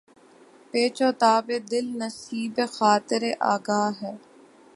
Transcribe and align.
پیچ 0.69 0.97
و 1.01 1.09
تابِ 1.21 1.47
دل 1.71 1.85
نصیبِ 2.01 2.55
خاطرِ 2.75 3.23
آگاہ 3.53 3.89
ہے 4.01 4.13